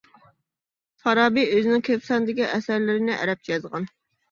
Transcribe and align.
فارابى 1.03 1.43
ئۆزىنىڭ 1.51 1.85
كۆپ 1.91 2.09
ساندىكى 2.09 2.49
ئەسەرلىرىنى 2.49 3.21
ئەرەبچە 3.21 3.57
يازغان. 3.57 3.91